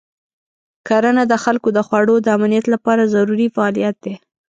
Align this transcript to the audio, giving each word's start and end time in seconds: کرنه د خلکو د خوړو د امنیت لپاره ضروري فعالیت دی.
کرنه 0.87 1.23
د 1.31 1.33
خلکو 1.43 1.69
د 1.77 1.79
خوړو 1.87 2.15
د 2.21 2.27
امنیت 2.37 2.65
لپاره 2.73 3.11
ضروري 3.15 3.47
فعالیت 3.55 3.95
دی. 4.05 4.15